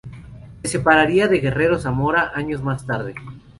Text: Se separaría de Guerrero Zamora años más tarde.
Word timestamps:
Se 0.63 0.67
separaría 0.67 1.27
de 1.27 1.41
Guerrero 1.41 1.77
Zamora 1.77 2.31
años 2.33 2.63
más 2.63 2.87
tarde. 2.87 3.13